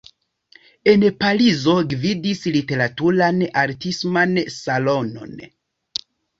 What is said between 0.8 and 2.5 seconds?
En Parizo gvidis